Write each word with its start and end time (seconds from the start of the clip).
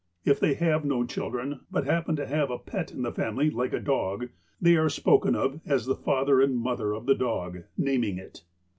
If 0.25 0.39
they 0.39 0.55
have 0.55 0.83
no 0.83 1.05
children, 1.05 1.59
but 1.69 1.85
happen 1.85 2.15
to 2.15 2.25
have 2.25 2.49
a 2.49 2.57
pet 2.57 2.91
in 2.91 3.03
the 3.03 3.11
family, 3.11 3.51
like 3.51 3.71
a 3.71 3.79
dog, 3.79 4.29
they 4.59 4.75
are 4.75 4.89
spoken 4.89 5.35
of 5.35 5.61
as 5.63 5.85
the 5.85 5.93
father 5.95 6.41
and 6.41 6.57
mother 6.57 6.91
of 6.95 7.05
the 7.05 7.13
dog, 7.13 7.65
naming 7.77 8.17
it. 8.17 8.41